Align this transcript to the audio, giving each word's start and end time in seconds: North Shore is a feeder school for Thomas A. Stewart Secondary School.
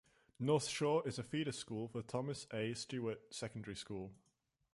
North 0.39 0.67
Shore 0.67 1.07
is 1.07 1.19
a 1.19 1.23
feeder 1.23 1.51
school 1.51 1.87
for 1.87 2.01
Thomas 2.01 2.47
A. 2.51 2.73
Stewart 2.73 3.21
Secondary 3.29 3.75
School. 3.75 4.09